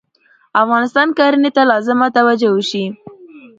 افغانستان 0.63 1.07
کرهنې 1.17 1.51
ته 1.55 1.61
لازمه 1.71 2.07
توجه 2.17 2.49
وشي 2.53 2.85